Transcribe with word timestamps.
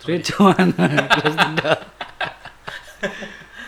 The 0.00 0.16
door. 0.24 0.56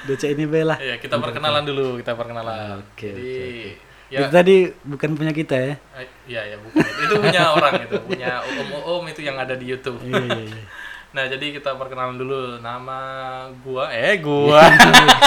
Udah 0.02 0.16
cek 0.18 0.30
ini 0.34 0.44
bela. 0.50 0.76
Ya, 0.82 0.98
kita 0.98 1.20
perkenalan 1.20 1.62
dulu, 1.62 2.00
kita 2.02 2.18
perkenalan. 2.18 2.82
Oke, 2.82 3.12
Jadi 3.14 3.78
Itu 4.12 4.20
ya 4.20 4.28
tadi 4.28 4.68
bukan 4.84 5.16
punya 5.16 5.32
kita 5.32 5.56
ya. 5.56 5.74
eh, 5.96 6.08
ya 6.28 6.40
ya 6.44 6.56
bukan. 6.60 6.84
Itu 6.84 7.14
punya 7.16 7.42
orang 7.56 7.74
itu, 7.80 7.96
punya 8.04 8.30
om-om 8.44 9.08
itu 9.08 9.24
yang 9.24 9.40
ada 9.40 9.56
di 9.56 9.72
YouTube. 9.72 10.00
Iya 10.04 10.20
iya 10.20 10.42
iya. 10.52 10.64
Nah, 11.12 11.28
jadi 11.28 11.52
kita 11.52 11.76
perkenalan 11.76 12.16
dulu. 12.16 12.56
Nama 12.64 12.98
gua 13.60 13.92
eh 13.92 14.16
gua. 14.16 14.64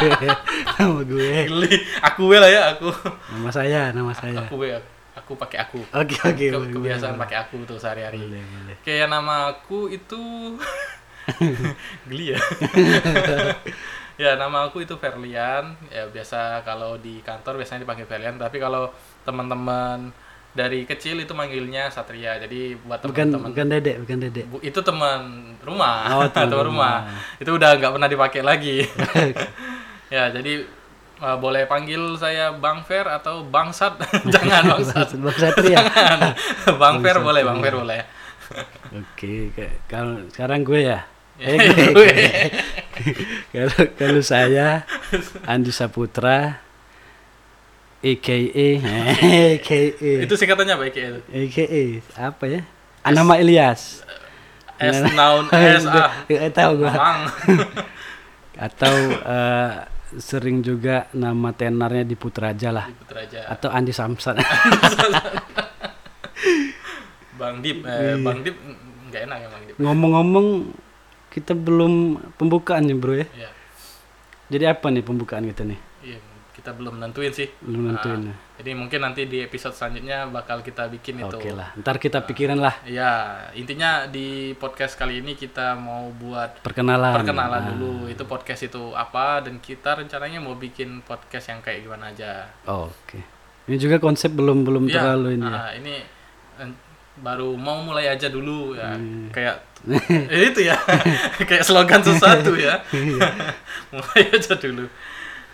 Nama 0.81 1.01
gue. 1.05 1.45
Geli. 1.45 1.77
Aku 2.01 2.25
we 2.25 2.41
lah 2.41 2.49
ya, 2.49 2.73
aku. 2.73 2.89
Nama 3.29 3.49
saya, 3.53 3.81
nama 3.93 4.09
saya. 4.17 4.49
Aku 4.49 4.57
we. 4.57 4.73
Aku 4.73 4.94
pakai 5.15 5.57
aku. 5.63 5.79
Oke 5.95 6.15
oke. 6.19 6.45
Ke- 6.51 6.51
boleh, 6.51 6.71
kebiasaan 6.75 7.15
pakai 7.15 7.37
aku 7.47 7.63
tuh 7.63 7.77
sehari-hari. 7.79 8.19
Boleh 8.19 8.43
boleh. 8.43 8.75
Kayak 8.83 9.07
nama 9.07 9.55
aku 9.55 9.87
itu 9.87 10.21
geli 12.09 12.35
ya. 12.35 12.39
ya 14.21 14.35
nama 14.35 14.67
aku 14.67 14.83
itu 14.83 14.95
Ferlian. 14.99 15.75
Ya 15.91 16.03
biasa 16.07 16.61
kalau 16.63 16.99
di 16.99 17.19
kantor 17.23 17.59
biasanya 17.59 17.83
dipanggil 17.83 18.07
Ferlian, 18.07 18.35
tapi 18.39 18.57
kalau 18.59 18.91
teman-teman 19.25 20.11
dari 20.55 20.87
kecil 20.87 21.19
itu 21.19 21.33
manggilnya 21.35 21.91
Satria. 21.91 22.39
Jadi 22.39 22.79
buat 22.79 23.03
Bukan 23.03 23.27
teman-teman 23.27 23.49
bukan 23.51 23.65
dedek, 23.71 23.95
bukan 24.07 24.17
dedek. 24.23 24.45
Bu- 24.47 24.63
itu 24.63 24.79
teman 24.79 25.19
rumah, 25.63 26.07
Oh, 26.15 26.27
teman 26.31 26.47
teman 26.51 26.65
rumah. 26.71 26.95
Itu 27.39 27.55
udah 27.59 27.75
nggak 27.75 27.91
pernah 27.91 28.09
dipakai 28.11 28.41
lagi. 28.43 28.77
ya, 30.07 30.29
jadi 30.31 30.63
uh, 31.21 31.37
boleh 31.39 31.67
panggil 31.69 32.15
saya 32.19 32.51
Bang 32.55 32.83
Fer 32.83 33.07
atau 33.07 33.43
Bang 33.45 33.71
Sat. 33.71 33.95
Jangan 34.33 34.63
Bang 34.75 34.83
Sat. 34.83 35.09
Bang 35.15 35.37
Satria. 35.37 35.79
Bang 36.81 36.99
Fer 37.03 37.17
boleh, 37.21 37.41
Bang 37.43 37.59
Fer 37.63 37.75
boleh. 37.75 38.01
Oke, 38.93 39.51
kalau 39.89 40.21
sekarang 40.31 40.61
gue 40.61 40.81
ya. 40.85 40.99
Ya, 41.35 41.51
Eh, 41.51 41.57
gue, 41.59 41.67
gue. 41.67 41.91
gue. 41.91 42.11
kalau 43.53 43.79
kalau 43.99 44.21
saya 44.23 44.87
Andi 45.43 45.67
Saputra 45.67 46.63
AKA 47.99 48.67
AKA 49.59 50.11
Itu 50.23 50.39
singkatannya 50.39 50.79
apa 50.79 50.83
IKE 50.87 51.03
itu? 51.11 51.21
AKA 51.27 51.83
apa 52.31 52.43
ya? 52.47 52.61
Anama 53.03 53.35
Ilyas. 53.35 54.05
S 54.79 54.99
noun 55.11 55.49
S 55.51 55.83
ah. 55.87 56.11
Eh, 56.31 56.51
tahu 56.55 56.83
gua. 56.87 56.93
Bang. 56.95 57.19
Atau 58.55 58.95
eh, 59.19 59.71
sering 60.13 60.61
juga 60.61 61.09
nama 61.11 61.49
tenarnya 61.49 62.03
di 62.03 62.13
Putraja 62.13 62.69
lah. 62.69 62.85
Ikut 62.87 63.09
aja. 63.09 63.49
Atau 63.49 63.69
Andi 63.69 63.89
Samsan. 63.91 64.37
Bang 67.35 67.59
Dip, 67.59 67.83
Iya. 67.83 68.15
eh, 68.15 68.17
Bang 68.21 68.39
Dip 68.41 68.55
nggak 69.11 69.21
enak 69.27 69.37
ya 69.37 69.47
Bang 69.49 69.63
Dip. 69.67 69.75
Ngomong-ngomong 69.77 70.47
kita 71.29 71.51
belum 71.51 71.93
pembukaan 72.39 72.87
nih 72.87 72.95
bro 72.95 73.13
ya. 73.13 73.27
Iya. 73.35 73.49
Jadi 74.47 74.65
apa 74.69 74.87
nih 74.87 75.03
pembukaan 75.03 75.43
kita 75.43 75.65
nih? 75.65 75.79
Iya, 76.05 76.17
kita 76.55 76.71
belum 76.71 76.97
nentuin 76.97 77.29
sih. 77.29 77.51
Belum 77.59 77.91
nentuin. 77.91 78.23
ya. 78.23 78.35
Jadi 78.55 78.71
mungkin 78.71 78.99
nanti 78.99 79.27
di 79.27 79.43
episode 79.43 79.71
selanjutnya 79.71 80.23
bakal 80.25 80.59
kita 80.59 80.87
bikin 80.87 81.19
itu. 81.19 81.35
Oke 81.35 81.51
lah, 81.51 81.75
ntar 81.75 81.99
kita 81.99 82.23
pikirin 82.23 82.55
lah 82.55 82.71
Ya, 82.81 83.11
intinya 83.51 84.07
di 84.07 84.25
podcast 84.53 84.95
kali 84.95 85.19
ini 85.19 85.35
kita 85.35 85.75
mau 85.75 86.07
buat 86.09 86.63
perkenalan. 86.63 87.11
perkenalan 87.13 87.61
Nah, 87.61 87.69
dulu. 87.69 87.91
Itu 88.07 88.23
podcast 88.23 88.63
itu 88.63 88.95
apa 88.95 89.43
dan 89.43 89.59
kita 89.59 89.99
rencananya 89.99 90.39
mau 90.39 90.55
bikin 90.55 91.03
podcast 91.03 91.51
yang 91.51 91.59
kayak 91.59 91.83
gimana 91.83 92.09
aja. 92.09 92.47
Oke. 92.65 93.19
Ini 93.65 93.75
juga 93.75 93.97
konsep 93.97 94.31
belum 94.31 94.63
belum 94.63 94.87
Iya, 94.87 94.95
terlalu 94.95 95.27
ini. 95.35 95.43
ya. 95.43 95.51
ah, 95.51 95.69
ini 95.73 95.93
eh, 96.55 96.71
baru 97.17 97.51
mau 97.53 97.81
mulai 97.81 98.07
aja 98.07 98.27
dulu 98.27 98.71
ya. 98.73 98.95
Hmm. 98.95 99.27
Kayak 99.29 99.67
itu 100.47 100.61
ya. 100.63 100.79
kayak 101.49 101.61
slogan 101.61 101.99
sesuatu 101.99 102.55
ya. 102.55 102.79
Iya. 102.87 103.27
mulai 103.93 104.23
aja 104.31 104.55
dulu. 104.55 104.87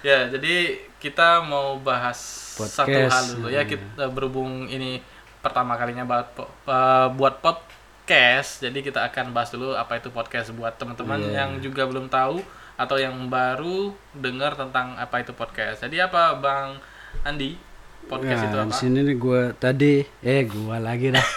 Ya, 0.01 0.25
jadi 0.27 0.55
kita 0.97 1.41
mau 1.41 1.77
bahas 1.77 2.17
satu 2.51 2.89
Podcast. 2.89 3.13
hal 3.13 3.25
dulu 3.35 3.47
ya. 3.49 3.63
Kita 3.63 4.09
berhubung 4.09 4.65
ini 4.65 4.97
pertama 5.39 5.73
kalinya 5.75 6.03
buat 6.03 6.33
eh, 6.65 7.07
buat 7.13 7.37
podcast. 7.39 8.61
Jadi 8.61 8.81
kita 8.81 9.05
akan 9.05 9.29
bahas 9.29 9.49
dulu 9.49 9.73
apa 9.73 9.97
itu 9.97 10.09
podcast 10.09 10.49
buat 10.51 10.73
teman-teman 10.75 11.21
Iya. 11.21 11.45
yang 11.45 11.51
juga 11.59 11.85
belum 11.85 12.09
tahu 12.09 12.41
atau 12.75 12.97
yang 12.97 13.13
baru 13.29 13.93
dengar 14.11 14.57
tentang 14.57 14.97
apa 14.97 15.21
itu 15.21 15.31
podcast. 15.31 15.81
Jadi 15.81 16.01
apa 16.01 16.33
Bang 16.35 16.81
Andi? 17.21 17.53
Podcast 18.01 18.41
itu 18.43 18.57
Nah, 18.57 18.65
apa? 18.65 18.73
di 18.73 18.75
sini 18.75 18.99
nih 19.05 19.15
gua 19.15 19.53
tadi 19.53 20.01
eh 20.19 20.41
gua 20.43 20.81
lagi 20.81 21.13
dah. 21.13 21.27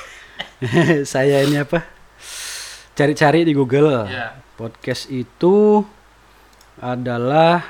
Saya 1.04 1.44
ini 1.44 1.60
apa? 1.60 1.84
Cari-cari 2.94 3.44
di 3.44 3.52
Google. 3.52 4.08
Ya. 4.08 4.32
Podcast 4.56 5.12
itu 5.12 5.84
adalah 6.76 7.60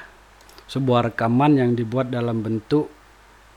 sebuah 0.64 1.12
rekaman 1.12 1.60
yang 1.60 1.70
dibuat 1.76 2.08
dalam 2.08 2.41
bentuk 2.41 2.88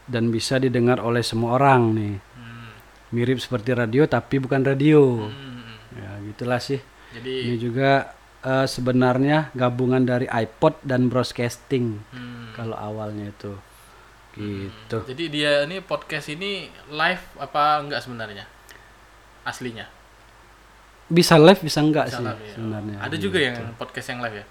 dan 0.07 0.31
bisa 0.31 0.59
didengar 0.59 1.03
oleh 1.03 1.23
semua 1.23 1.59
orang 1.59 1.81
nih. 1.95 2.15
Hmm. 2.15 2.69
Mirip 3.15 3.39
seperti 3.43 3.75
radio 3.75 4.07
tapi 4.07 4.39
bukan 4.39 4.63
radio. 4.63 5.27
Hmm. 5.27 5.63
Ya, 5.95 6.09
gitulah 6.31 6.59
sih. 6.59 6.79
Jadi 7.15 7.51
Ini 7.51 7.55
juga 7.59 8.11
eh, 8.43 8.67
sebenarnya 8.67 9.51
gabungan 9.55 10.03
dari 10.03 10.27
iPod 10.27 10.79
dan 10.83 11.11
broadcasting 11.11 11.99
hmm. 12.11 12.55
kalau 12.55 12.75
awalnya 12.75 13.31
itu. 13.31 13.53
Gitu. 14.37 14.97
Jadi 15.09 15.23
dia 15.33 15.65
ini 15.65 15.81
podcast 15.81 16.29
ini 16.29 16.69
live 16.93 17.23
apa 17.41 17.81
enggak 17.81 18.05
sebenarnya? 18.05 18.45
Aslinya. 19.41 19.89
Bisa 21.07 21.39
live 21.39 21.63
bisa 21.63 21.79
enggak 21.81 22.11
Bisa 22.11 22.19
sih 22.19 22.25
live, 22.27 22.43
ya. 22.43 22.53
sebenarnya. 22.53 22.97
Ada 23.01 23.17
juga 23.17 23.39
yang 23.41 23.55
podcast 23.79 24.07
yang 24.13 24.21
live 24.21 24.37
ya. 24.43 24.45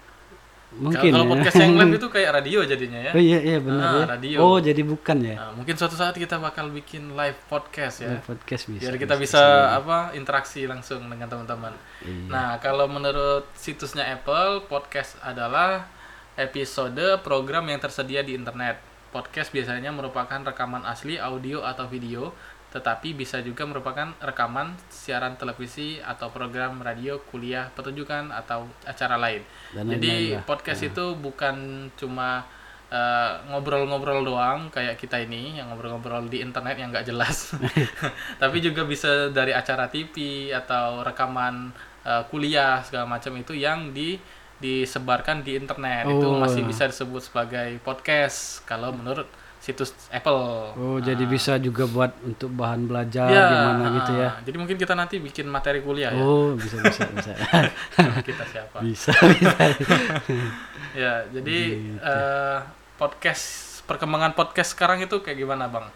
Mungkin 0.67 1.15
Kalau 1.15 1.23
ya. 1.23 1.31
podcast 1.31 1.55
yang 1.57 1.73
live 1.75 1.95
itu 1.99 2.07
kayak 2.11 2.31
radio 2.35 2.59
jadinya 2.61 2.99
ya. 2.99 3.11
Oh 3.15 3.21
iya 3.21 3.39
iya 3.39 3.57
benar 3.57 3.83
Ah, 3.83 3.95
ya. 3.95 4.05
radio. 4.11 4.37
Oh 4.37 4.57
jadi 4.59 4.81
bukan 4.83 5.17
ya. 5.23 5.35
Nah, 5.39 5.51
mungkin 5.55 5.73
suatu 5.73 5.95
saat 5.95 6.11
kita 6.11 6.35
bakal 6.37 6.67
bikin 6.69 7.15
live 7.15 7.39
podcast 7.47 8.03
ya. 8.03 8.11
Live 8.11 8.27
podcast 8.27 8.67
bisa. 8.67 8.83
Biar 8.83 8.95
kita 8.99 9.15
bisa 9.15 9.41
apa 9.73 10.11
interaksi 10.11 10.67
langsung 10.67 11.07
dengan 11.07 11.25
teman-teman. 11.25 11.71
Iya. 12.03 12.27
Nah, 12.27 12.49
kalau 12.57 12.83
menurut 12.85 13.47
situsnya 13.53 14.11
Apple, 14.11 14.67
podcast 14.67 15.15
adalah 15.21 15.87
episode 16.35 16.99
program 17.21 17.65
yang 17.65 17.79
tersedia 17.79 18.19
di 18.19 18.35
internet. 18.35 18.77
Podcast 19.07 19.49
biasanya 19.49 19.89
merupakan 19.89 20.43
rekaman 20.43 20.83
asli 20.83 21.15
audio 21.15 21.63
atau 21.63 21.87
video, 21.87 22.35
tetapi 22.77 23.17
bisa 23.17 23.41
juga 23.41 23.65
merupakan 23.65 24.13
rekaman 24.21 24.77
siaran 24.93 25.33
televisi 25.33 25.97
atau 25.97 26.29
program 26.29 26.77
radio, 26.77 27.17
kuliah, 27.25 27.73
pertunjukan 27.73 28.29
atau 28.29 28.69
acara 28.85 29.17
lain. 29.17 29.41
Dan 29.73 29.97
Jadi 29.97 30.37
lah. 30.37 30.45
podcast 30.45 30.85
itu 30.85 31.17
bukan 31.17 31.89
cuma 31.97 32.45
eh, 32.87 33.31
ngobrol-ngobrol 33.49 34.21
doang 34.21 34.69
kayak 34.69 35.01
kita 35.01 35.17
ini 35.17 35.57
yang 35.57 35.73
ngobrol-ngobrol 35.73 36.29
di 36.29 36.45
internet 36.45 36.77
yang 36.77 36.93
nggak 36.93 37.09
jelas, 37.09 37.57
tapi 38.41 38.61
juga 38.61 38.85
bisa 38.85 39.33
dari 39.33 39.51
acara 39.51 39.89
TV 39.89 40.47
atau 40.53 41.01
rekaman 41.01 41.73
eh, 42.05 42.23
kuliah 42.29 42.79
segala 42.85 43.09
macam 43.09 43.33
itu 43.35 43.57
yang 43.57 43.89
di 43.89 44.15
disebarkan 44.57 45.45
di 45.45 45.53
internet 45.53 46.09
itu 46.09 46.25
Oh. 46.25 46.41
masih 46.41 46.65
bisa 46.65 46.89
disebut 46.89 47.29
sebagai 47.29 47.77
podcast 47.85 48.65
kalau 48.65 48.89
menurut 48.89 49.29
situs 49.67 49.91
Apple. 50.07 50.39
Oh 50.79 50.97
jadi 50.97 51.19
bisa 51.27 51.59
juga 51.59 51.83
buat 51.83 52.15
untuk 52.23 52.55
bahan 52.55 52.87
belajar 52.87 53.27
Ya, 53.27 53.45
gimana 53.51 53.83
gitu 53.99 54.11
ya. 54.15 54.29
ah, 54.29 54.33
Jadi 54.39 54.55
mungkin 54.55 54.77
kita 54.79 54.95
nanti 54.95 55.19
bikin 55.19 55.43
materi 55.45 55.83
kuliah 55.83 56.15
ya. 56.15 56.23
Oh 56.23 56.55
bisa 56.55 56.79
bisa 56.79 57.03
bisa. 57.11 57.35
kita 58.27 58.43
siapa? 58.47 58.79
bisa 58.79 59.11
bisa. 59.11 59.51
Ya, 60.95 61.27
jadi 61.29 61.57
Gitu. 61.77 61.99
eh, 61.99 62.57
podcast 62.95 63.45
perkembangan 63.85 64.33
podcast 64.33 64.73
sekarang 64.73 65.03
itu 65.03 65.19
kayak 65.19 65.37
gimana, 65.37 65.67
Bang? 65.67 65.91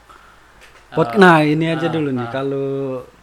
Pod 0.91 1.15
nah 1.15 1.39
ini 1.39 1.71
aja 1.71 1.87
ah, 1.87 1.93
dulu 1.95 2.11
nih 2.11 2.27
ah. 2.27 2.29
kalau 2.29 2.67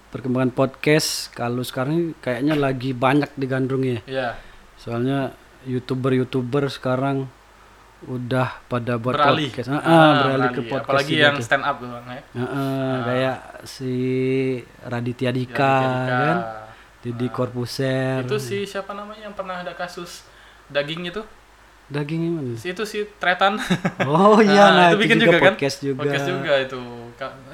perkembangan 0.09 0.51
podcast 0.51 1.29
kalau 1.31 1.61
sekarang 1.61 2.17
kayaknya 2.19 2.57
lagi 2.57 2.97
banyak 2.97 3.29
digandrung 3.37 3.85
ya. 3.85 4.01
Ya, 4.09 4.29
Soalnya 4.81 5.37
youtuber-youtuber 5.69 6.67
sekarang 6.67 7.29
udah 8.01 8.63
pada 8.65 8.95
buat 8.95 9.11
beralih. 9.13 9.51
podcast. 9.51 9.69
Ah, 9.69 9.75
Ah, 9.75 9.83
ah, 9.83 10.13
beralih 10.23 10.51
ke 10.53 10.61
podcast. 10.65 10.87
Apalagi 10.87 11.13
juga 11.13 11.25
yang 11.25 11.35
tuh. 11.35 11.45
stand 11.45 11.65
up 11.65 11.77
Bang 11.79 12.07
ya. 12.07 12.23
Ah, 12.31 12.43
ah, 12.45 12.95
kayak 13.03 13.37
si 13.67 13.93
Raditya 14.81 15.31
Dika, 15.31 15.59
Raditya 15.59 15.91
Dika. 15.99 16.15
kan, 16.15 16.37
Didi 16.99 17.27
Corbuzier. 17.29 18.23
Itu 18.23 18.37
si 18.37 18.63
siapa 18.65 18.93
namanya 18.93 19.23
yang 19.25 19.35
pernah 19.35 19.59
ada 19.59 19.73
kasus 19.73 20.23
daging 20.69 21.09
itu? 21.09 21.23
daging 21.89 22.21
gimana? 22.21 22.53
Si 22.55 22.69
itu 22.69 22.85
si 22.85 23.09
Tretan. 23.17 23.57
Oh 24.05 24.37
iya, 24.45 24.61
Ah, 24.63 24.71
nah 24.71 24.87
itu 24.93 25.01
bikin 25.01 25.17
juga, 25.19 25.41
kan? 25.41 25.45
podcast 25.51 25.77
juga. 25.81 25.99
Podcast 25.99 26.27
juga 26.29 26.53
itu. 26.61 26.81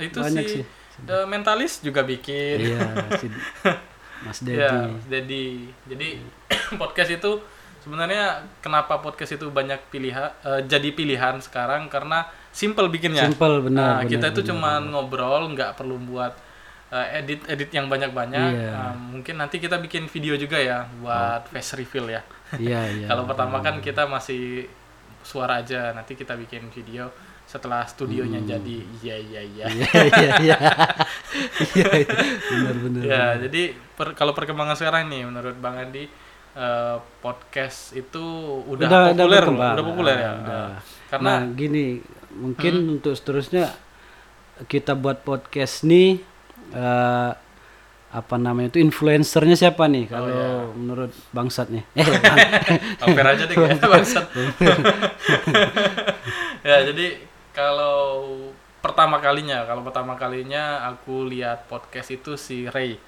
Itu 0.02 0.18
Banyak 0.18 0.42
si 0.42 0.52
sih. 0.52 0.64
The 1.00 1.18
Mentalist 1.24 1.76
juga 1.80 2.02
bikin. 2.02 2.56
Iya, 2.58 2.82
si 3.14 3.26
Mas 4.26 4.38
Dedi. 4.40 4.58
Ya, 4.58 4.90
jadi 5.08 5.42
jadi 5.86 6.08
podcast 6.80 7.10
itu 7.14 7.32
sebenarnya 7.84 8.24
kenapa 8.58 8.96
podcast 8.98 9.36
itu 9.36 9.46
banyak 9.48 9.76
pilihan 9.92 10.32
eh, 10.40 10.60
jadi 10.64 10.88
pilihan 10.90 11.36
sekarang 11.38 11.86
karena 11.86 12.24
simple 12.48 12.88
bikinnya. 12.88 13.28
Simple 13.28 13.60
benar. 13.60 13.68
Nah, 13.68 13.94
benar, 14.00 14.08
kita 14.08 14.26
itu 14.32 14.40
cuma 14.48 14.80
ngobrol, 14.80 15.52
nggak 15.52 15.76
perlu 15.76 16.00
buat 16.00 16.32
eh, 16.88 17.20
edit 17.20 17.44
edit 17.44 17.70
yang 17.70 17.86
banyak-banyak. 17.86 18.50
Iya. 18.56 18.72
Eh, 18.72 18.94
mungkin 19.12 19.34
nanti 19.36 19.60
kita 19.60 19.76
bikin 19.76 20.08
video 20.08 20.34
juga 20.34 20.56
ya 20.56 20.88
buat 20.98 21.52
face 21.52 21.76
reveal 21.76 22.08
ya. 22.08 22.22
Iya, 22.56 22.80
iya. 22.96 23.06
Kalau 23.06 23.28
pertama 23.28 23.60
kan 23.60 23.78
kita 23.78 24.08
masih 24.08 24.64
suara 25.20 25.60
aja, 25.60 25.92
nanti 25.92 26.16
kita 26.16 26.36
bikin 26.36 26.68
video 26.70 27.12
setelah 27.44 27.84
studionya 27.84 28.40
Hmm. 28.40 28.48
jadi. 28.48 28.78
Iya 29.04 29.16
iya 29.20 29.40
iya. 29.44 29.66
Iya, 29.68 29.88
iya, 30.00 30.30
iya. 30.40 30.56
Iya, 31.74 31.88
iya. 32.00 32.14
Benar, 32.48 32.74
benar. 32.78 33.02
Ya, 33.02 33.24
jadi 33.46 33.62
per- 33.98 34.14
kalau 34.14 34.30
perkembangan 34.32 34.78
sekarang 34.78 35.10
nih 35.10 35.26
menurut 35.26 35.58
Bang 35.58 35.74
Andi 35.76 36.06
eh, 36.54 36.96
podcast 37.18 37.92
itu 37.92 38.24
udah, 38.64 38.86
Udah- 38.86 39.02
udah 39.10 39.14
populer, 39.16 39.42
berkembang. 39.42 39.74
udah 39.74 39.84
populer 39.84 40.16
ya. 40.16 40.24
Ah, 40.24 40.34
udah. 40.34 40.54
Eh, 40.54 40.72
karena 41.08 41.30
nah, 41.30 41.40
gini, 41.50 41.86
mungkin 42.32 42.74
Hmm. 42.76 42.92
untuk 42.94 43.12
seterusnya 43.12 43.64
kita 44.64 44.94
buat 44.94 45.20
podcast 45.20 45.82
nih 45.82 46.22
eh, 46.70 47.30
apa 48.08 48.36
namanya 48.38 48.70
itu 48.70 48.78
influencernya 48.78 49.58
siapa 49.58 49.90
nih 49.90 50.06
kalau 50.06 50.30
iya. 50.30 50.70
menurut 50.70 51.10
bangsat 51.30 51.66
nih? 51.68 51.82
Eh, 51.98 52.78
hampir 53.02 53.26
aja 53.26 53.42
deh 53.44 53.56
bangsat. 53.82 54.26
ya, 56.62 56.76
jadi 56.86 57.06
kalau 57.50 58.30
pertama 58.78 59.18
kalinya, 59.18 59.64
kalau 59.64 59.82
pertama 59.82 60.14
kalinya 60.14 60.86
aku 60.86 61.26
lihat 61.26 61.66
podcast 61.66 62.12
itu 62.12 62.36
si 62.36 62.66
Ray. 62.68 62.98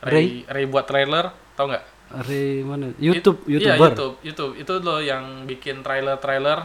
Ray, 0.00 0.44
Ray 0.48 0.64
buat 0.64 0.84
trailer, 0.84 1.28
tau 1.54 1.68
nggak? 1.68 1.84
Ray 2.12 2.62
mana? 2.62 2.90
YouTube, 2.98 3.46
It- 3.46 3.62
Iya, 3.62 3.78
YouTuber. 3.78 3.90
YouTube, 3.92 4.14
YouTube. 4.22 4.52
Itu 4.56 4.72
loh 4.80 4.98
yang 4.98 5.46
bikin 5.46 5.80
trailer-trailer, 5.80 6.58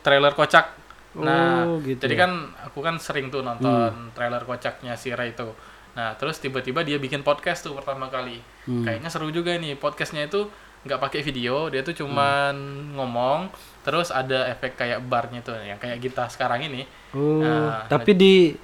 trailer 0.00 0.32
kocak. 0.32 0.78
Nah, 1.10 1.66
Oh, 1.66 1.82
gitu 1.82 2.06
jadi 2.06 2.14
ya. 2.14 2.20
kan 2.22 2.32
aku 2.62 2.78
kan 2.78 2.94
sering 2.96 3.28
tuh 3.28 3.42
nonton 3.42 4.14
trailer 4.14 4.46
kocaknya 4.46 4.94
si 4.94 5.10
Ray 5.10 5.34
itu. 5.34 5.50
Nah, 5.90 6.14
terus 6.14 6.38
tiba-tiba 6.38 6.86
dia 6.86 6.96
bikin 6.96 7.26
podcast 7.26 7.66
tuh 7.66 7.74
pertama 7.74 8.06
kali. 8.06 8.38
Hmm. 8.62 8.86
Kayaknya 8.86 9.10
seru 9.10 9.26
juga 9.28 9.50
nih 9.52 9.74
podcastnya 9.74 10.30
itu 10.30 10.46
nggak 10.80 10.96
pakai 10.96 11.20
video, 11.20 11.66
dia 11.66 11.82
tuh 11.82 11.92
cuman 11.92 12.54
ngomong, 12.94 13.50
terus 13.82 14.08
ada 14.08 14.48
efek 14.48 14.78
kayak 14.78 15.02
barnya 15.02 15.42
tuh, 15.42 15.58
yang 15.58 15.76
kayak 15.76 15.98
kita 15.98 16.24
sekarang 16.26 16.62
ini. 16.62 16.86
Oh, 17.12 17.42
Nah, 17.42 17.84
tapi 17.84 18.14
di 18.14 18.54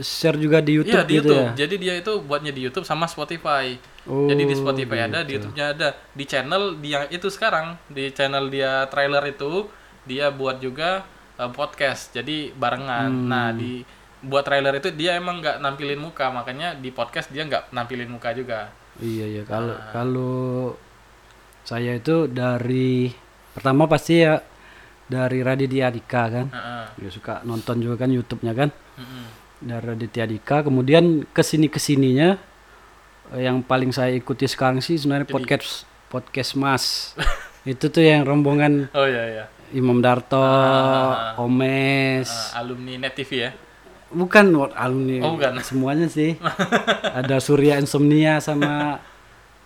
share 0.00 0.36
juga 0.36 0.58
di 0.60 0.80
YouTube 0.80 0.98
Iya 0.98 1.08
di 1.08 1.14
gitu 1.20 1.28
YouTube. 1.32 1.44
ya. 1.44 1.50
Jadi 1.56 1.74
dia 1.78 1.94
itu 1.96 2.12
buatnya 2.20 2.52
di 2.52 2.60
YouTube 2.64 2.84
sama 2.84 3.06
Spotify. 3.06 3.76
Oh, 4.06 4.30
Jadi 4.30 4.42
di 4.46 4.54
Spotify 4.54 4.98
ada, 5.04 5.20
di 5.22 5.34
gitu. 5.34 5.50
YouTube-nya 5.50 5.66
ada. 5.72 5.88
Di 6.14 6.24
channel 6.24 6.62
dia 6.78 6.98
itu 7.08 7.26
sekarang, 7.26 7.74
di 7.88 8.10
channel 8.12 8.46
dia 8.48 8.86
trailer 8.86 9.24
itu 9.26 9.66
dia 10.06 10.30
buat 10.30 10.58
juga 10.58 11.02
uh, 11.36 11.50
podcast. 11.50 12.14
Jadi 12.14 12.54
barengan. 12.54 13.10
Hmm. 13.10 13.26
Nah, 13.26 13.48
di 13.50 13.82
buat 14.22 14.42
trailer 14.42 14.78
itu 14.78 14.90
dia 14.90 15.14
emang 15.14 15.38
nggak 15.42 15.58
nampilin 15.58 15.98
muka, 15.98 16.30
makanya 16.30 16.74
di 16.74 16.90
podcast 16.90 17.30
dia 17.30 17.44
nggak 17.44 17.70
nampilin 17.74 18.08
muka 18.10 18.30
juga. 18.34 18.70
Iya 18.96 19.26
iya 19.28 19.42
kalau 19.44 19.76
Nah. 19.76 19.90
kalau 19.92 20.36
saya 21.62 21.98
itu 21.98 22.30
dari 22.30 23.10
pertama 23.52 23.84
pasti 23.90 24.22
ya 24.22 24.40
dari 25.06 25.42
Raditya 25.42 25.90
Dika 25.90 26.22
kan. 26.30 26.46
Heeh. 26.48 26.84
Ya 27.06 27.10
suka 27.10 27.42
nonton 27.42 27.82
juga 27.82 28.00
kan 28.00 28.10
YouTube-nya 28.10 28.54
kan. 28.54 28.70
Mm-mm. 28.96 29.24
Dari 29.66 29.82
Raditya 29.82 30.24
Dika 30.24 30.62
kemudian 30.62 31.26
ke 31.26 31.42
sini 31.42 31.66
ke 31.66 31.76
sininya 31.76 32.38
eh, 33.30 33.42
yang 33.42 33.60
paling 33.60 33.90
saya 33.90 34.14
ikuti 34.14 34.46
sekarang 34.46 34.78
sih 34.78 34.94
sebenarnya 34.94 35.26
Jadi- 35.26 35.34
podcast 35.34 35.68
podcast 36.06 36.50
Mas. 36.54 36.84
itu 37.66 37.90
tuh 37.90 37.98
yang 37.98 38.22
rombongan 38.22 38.86
Oh 38.94 39.02
iya 39.02 39.24
iya. 39.26 39.44
Imam 39.74 39.98
Darto, 39.98 40.38
Ah. 40.38 41.34
Omes. 41.42 42.30
Uh, 42.30 42.62
alumni 42.62 42.94
Net 43.02 43.18
TV 43.18 43.30
ya. 43.42 43.50
Bukan 44.06 44.54
alumni. 44.72 45.18
Oh, 45.26 45.34
bukan. 45.34 45.58
Semuanya 45.58 46.06
sih. 46.06 46.38
Ada 47.18 47.42
Surya 47.42 47.74
Insomnia 47.76 48.38
sama 48.38 49.02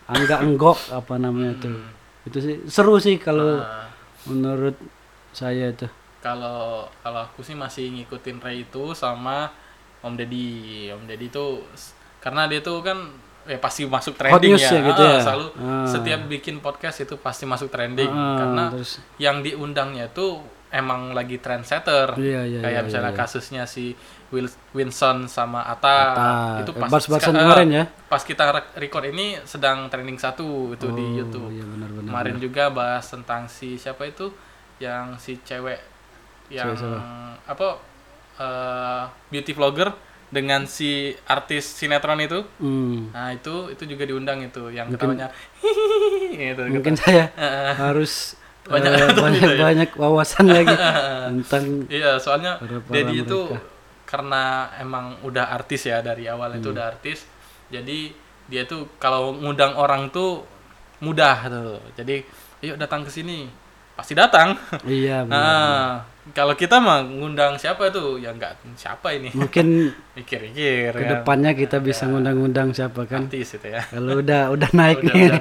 Angga 0.09 0.41
Enggok 0.41 0.81
apa 0.89 1.21
namanya 1.21 1.61
tuh. 1.61 1.77
Itu 2.25 2.41
sih 2.41 2.57
seru 2.65 2.97
sih 2.97 3.21
kalau 3.21 3.61
Uh, 3.61 3.85
menurut 4.25 4.81
saya 5.31 5.69
itu. 5.69 5.85
kalau 6.21 6.85
kalau 7.01 7.25
aku 7.25 7.41
sih 7.41 7.53
masih 7.53 7.93
ngikutin 7.93 8.41
Ray 8.41 8.65
itu 8.65 8.93
sama 8.93 9.49
Om 10.01 10.15
Deddy. 10.15 10.51
Om 10.91 11.05
Deddy 11.05 11.27
itu 11.27 11.47
karena 12.19 12.45
dia 12.45 12.61
tuh 12.61 12.81
kan 12.81 12.99
ya 13.43 13.57
pasti 13.57 13.83
masuk 13.83 14.15
trending 14.15 14.53
ya. 14.55 14.69
ya 14.69 14.81
gitu 14.85 15.01
Ah, 15.01 15.11
ya? 15.11 15.21
Selalu 15.21 15.47
Ah. 15.57 15.85
setiap 15.85 16.21
bikin 16.27 16.57
podcast 16.59 17.01
itu 17.01 17.17
pasti 17.17 17.45
masuk 17.45 17.69
trending 17.69 18.07
Ah, 18.07 18.37
karena 18.37 18.65
terus 18.71 19.01
yang 19.17 19.41
diundangnya 19.41 20.09
tuh 20.09 20.41
emang 20.71 21.11
lagi 21.11 21.35
trendsetter. 21.37 22.15
Iya, 22.15 22.47
iya, 22.47 22.61
Kayak 22.61 22.71
iya, 22.73 22.87
misalnya 22.87 23.11
iya. 23.11 23.19
kasusnya 23.19 23.63
si 23.65 23.91
Will 24.31 24.47
Winson 24.71 25.27
sama 25.27 25.67
Ata, 25.67 25.99
Ata. 26.07 26.31
itu 26.63 26.71
pas 26.73 26.87
Bars-barsan 26.87 27.35
seka- 27.35 27.43
kemarin 27.43 27.67
ah, 27.67 27.75
ya? 27.75 27.85
Pas 28.07 28.23
kita 28.23 28.45
record 28.79 29.05
ini 29.05 29.35
sedang 29.43 29.91
trending 29.91 30.15
satu 30.15 30.71
itu 30.71 30.87
di 30.89 31.03
Oh, 31.03 31.17
YouTube. 31.19 31.51
Iya 31.51 31.67
benar-benar. 31.67 32.07
Kemarin 32.07 32.37
juga 32.39 32.65
bahas 32.71 33.03
tentang 33.05 33.51
si 33.51 33.75
siapa 33.75 34.07
itu 34.07 34.31
yang 34.79 35.19
si 35.19 35.41
cewek 35.41 35.81
yang 36.49 36.71
Cewek 36.71 37.03
apa 37.45 37.67
eh, 38.41 39.03
beauty 39.29 39.53
vlogger 39.53 39.93
dengan 40.31 40.65
si 40.65 40.91
artis 41.27 41.67
sinetron 41.75 42.17
itu. 42.19 42.41
Hmm. 42.57 43.11
Nah, 43.11 43.31
itu 43.31 43.69
itu 43.69 43.83
juga 43.85 44.07
diundang 44.07 44.41
itu 44.41 44.71
yang 44.71 44.89
Mungkin- 44.89 45.19
ketawanya 45.19 45.29
hihihi 45.61 46.55
gitu. 46.55 46.63
Mungkin 46.71 46.95
saya 46.95 47.29
Heeh. 47.37 47.73
harus 47.77 48.39
Banyak 48.61 48.93
nonton 48.93 49.25
banyak, 49.25 49.43
itu 49.43 49.53
ya? 49.53 49.63
banyak 49.67 49.91
wawasan 49.95 50.47
lagi 50.55 50.75
tentang 51.27 51.65
Iya, 51.87 52.17
soalnya 52.17 52.61
Dedi 52.87 53.25
itu 53.25 53.51
karena 54.05 54.43
emang 54.79 55.19
udah 55.21 55.51
artis 55.51 55.85
ya 55.85 55.99
dari 56.01 56.27
awal 56.27 56.55
Hmm. 56.55 56.59
itu 56.63 56.69
udah 56.71 56.85
artis. 56.89 57.27
Jadi 57.69 58.15
dia 58.47 58.63
tuh 58.65 58.87
kalau 58.97 59.31
ngundang 59.33 59.75
orang 59.75 60.11
tuh 60.11 60.43
mudah 61.01 61.47
tuh. 61.47 61.79
Jadi, 61.95 62.23
yuk 62.61 62.77
datang 62.77 63.03
ke 63.03 63.11
sini. 63.11 63.47
Pasti 63.95 64.13
datang. 64.13 64.55
iya 64.85 65.23
benar. 65.27 65.35
Nah, 65.35 65.87
kalau 66.31 66.53
kita 66.53 66.77
mah 66.77 67.03
ngundang 67.03 67.55
siapa 67.55 67.89
tuh? 67.89 68.17
Ya 68.17 68.31
enggak 68.31 68.57
siapa 68.75 69.13
ini. 69.13 69.31
Mungkin 69.31 69.91
Mikir-mikir 70.17 70.91
kan. 70.91 70.99
ke 70.99 71.05
depannya 71.09 71.53
kita 71.53 71.79
bisa 71.79 72.05
ngundang-ngundang 72.05 72.71
siapa 72.71 73.05
kan? 73.05 73.27
Artis 73.27 73.55
itu 73.55 73.67
ya. 73.67 73.81
Kalau 73.85 74.19
udah 74.19 74.49
udah 74.49 74.71
naik 74.71 75.01
Udah, 75.01 75.11
nih, 75.11 75.23
udah. 75.29 75.41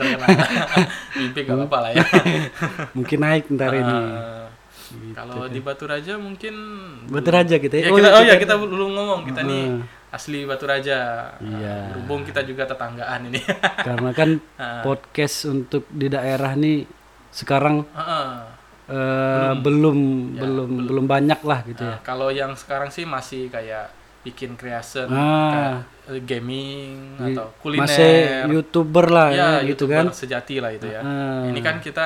Mimpi 1.18 1.39
gak 1.41 1.56
apa-apa 1.56 1.77
lah 1.80 1.91
ya. 1.91 2.03
mungkin 2.95 3.18
naik 3.19 3.44
ntar 3.50 3.71
ini. 3.71 4.00
Eh, 4.00 4.47
Kalau 5.12 5.45
di 5.45 5.59
Batu 5.59 5.86
Raja 5.86 6.15
mungkin 6.15 6.53
Betul 7.06 7.33
aja 7.36 7.56
kita. 7.56 7.75
Ya, 7.75 7.89
kita, 7.89 8.09
oh 8.09 8.24
ya 8.24 8.36
kita 8.36 8.53
belum 8.56 8.89
ngomong 8.91 9.21
kita 9.24 9.41
nih 9.44 9.63
Ah. 10.09 10.18
asli 10.18 10.41
Batu 10.44 10.65
Raja. 10.65 11.30
Iya. 11.38 11.94
Berhubung 11.94 12.24
kita 12.24 12.41
juga 12.41 12.65
tetanggaan 12.65 13.30
ini. 13.30 13.38
karena 13.80 14.09
kan 14.12 14.30
Ah. 14.56 14.81
podcast 14.81 15.45
untuk 15.45 15.86
di 15.88 16.07
daerah 16.07 16.53
nih 16.53 16.89
sekarang 17.29 17.86
Heeh. 17.91 18.49
Eh, 18.89 19.53
belum 19.55 19.98
Ya, 20.34 20.41
belum 20.41 20.69
belum 20.86 21.05
banyak 21.05 21.39
lah 21.41 21.60
gitu 21.63 21.81
Nah, 21.81 21.96
ya. 21.96 21.98
kalau 22.01 22.29
yang 22.29 22.51
sekarang 22.53 22.89
sih 22.89 23.05
masih 23.05 23.48
kayak 23.48 23.93
bikin 24.19 24.53
creation, 24.53 25.08
Ah. 25.08 25.50
kayak 25.50 25.74
eh, 26.10 26.22
gaming 26.22 27.15
Di- 27.15 27.31
atau 27.31 27.53
kuliner. 27.58 27.86
Masih 27.86 28.13
youtuber 28.50 29.05
lah 29.08 29.29
ya, 29.29 29.38
ya, 29.38 29.48
gitu 29.63 29.86
YouTuber 29.86 30.05
kan. 30.05 30.05
sejati 30.12 30.55
lah 30.58 30.72
itu 30.72 30.86
ya. 30.86 31.00
Ah. 31.00 31.46
Ini 31.46 31.60
kan 31.60 31.77
kita 31.77 32.05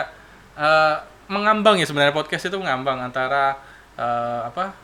eh, 0.54 0.96
mengambang 1.26 1.80
ya 1.80 1.86
sebenarnya 1.86 2.12
podcast 2.12 2.46
itu 2.46 2.56
mengambang 2.56 3.00
antara 3.02 3.58
eh, 3.96 4.42
apa 4.44 4.76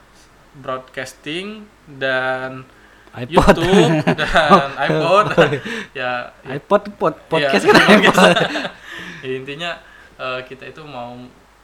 broadcasting 0.55 1.63
dan 1.87 2.65
iPod. 3.11 3.57
YouTube 3.57 4.05
dan 4.21 4.69
iPod 4.79 5.25
ya 5.99 6.29
iPod 6.47 6.83
pod, 6.95 7.15
podcast 7.25 7.63
Iya, 7.63 7.71
kan 7.73 7.85
podcast. 7.87 8.17
iPod. 8.17 8.37
Ya, 9.19 9.31
intinya 9.35 9.71
kita 10.19 10.63
itu 10.65 10.83
mau 10.83 11.15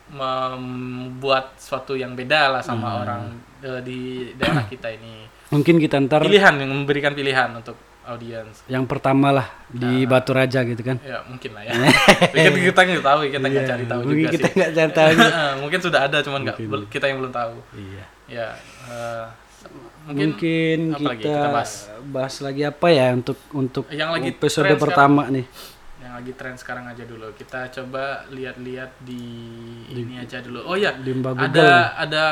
membuat 0.07 1.55
suatu 1.55 1.93
yang 1.93 2.13
beda 2.13 2.49
lah 2.49 2.61
sama 2.61 2.87
Hmm. 2.87 3.01
orang 3.01 3.21
eh, 3.59 3.81
di 3.81 3.99
daerah 4.33 4.65
kita 4.69 4.89
ini 4.91 5.25
Mungkin 5.47 5.77
kita 5.77 6.01
ntar 6.01 6.21
pilihan 6.21 6.57
yang 6.57 6.71
memberikan 6.71 7.11
pilihan 7.11 7.49
untuk 7.53 7.77
audiens 8.03 8.61
yang 8.65 8.85
pertama 8.85 9.29
lah 9.31 9.47
di 9.65 10.05
Batu 10.05 10.29
Raja 10.29 10.61
gitu 10.61 10.77
kan. 10.79 11.01
ya 11.01 11.25
mungkin 11.25 11.51
lah 11.51 11.63
ya 11.63 11.73
Mungkin 12.45 12.63
kita 12.67 12.81
nggak 12.83 13.01
tahu 13.03 13.19
kita 13.25 13.37
nggak 13.41 13.53
Iya, 13.55 13.65
cari 13.67 13.85
tahu 13.85 13.99
mungkin 13.99 14.17
juga 14.19 14.31
kita 14.31 14.45
sih 14.45 14.55
nggak 14.55 14.71
cari 14.71 14.91
tahu 14.91 15.09
juga. 15.11 15.29
mungkin 15.61 15.79
sudah 15.81 16.01
ada 16.03 16.17
cuman 16.21 16.39
nggak 16.43 16.57
kita 16.87 17.05
yang 17.07 17.17
belum 17.19 17.33
tahu 17.33 17.55
Iya. 17.73 18.03
ya 18.27 18.47
eh, 18.85 19.25
mungkin, 20.05 20.29
Mungkin, 20.29 20.77
kita, 20.93 21.09
lagi 21.09 21.23
kita 21.23 21.39
bahas 21.47 21.71
bahas 22.05 22.35
lagi 22.39 22.61
apa 22.63 22.87
ya 22.87 23.07
untuk 23.11 23.37
untuk 23.51 23.83
Yang 23.89 24.09
lagi 24.11 24.29
episode 24.31 24.69
pertama 24.77 25.25
nih. 25.27 25.45
Lagi 26.15 26.31
tren 26.31 26.55
sekarang 26.55 26.85
aja 26.85 27.03
dulu 27.03 27.29
kita 27.33 27.67
coba 27.69 28.03
lihat-lihat 28.29 28.91
di, 29.01 29.21
ini 29.89 30.15
aja 30.15 30.39
dulu 30.39 30.59
oh 30.61 30.73
ya 30.73 30.91
di 30.93 31.11
Mbak 31.11 31.31
ada 31.33 31.43
Google. 31.43 31.75
ada 31.99 32.23